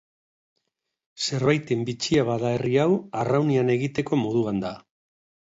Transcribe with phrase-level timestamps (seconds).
[1.25, 2.89] Zerbaiten bitxia bada herri hau
[3.21, 4.75] arraunean egiteko moduan da.